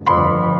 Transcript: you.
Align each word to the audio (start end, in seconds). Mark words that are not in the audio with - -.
you. 0.00 0.55